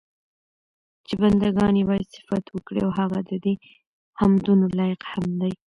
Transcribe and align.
چې 1.05 1.13
بندګان 1.21 1.73
ئي 1.77 1.83
بايد 1.89 2.07
صفت 2.17 2.45
وکړي، 2.51 2.79
او 2.85 2.91
هغه 2.99 3.19
ددي 3.29 3.53
حمدونو 4.19 4.65
لائق 4.79 5.01
هم 5.11 5.25
دی 5.41 5.53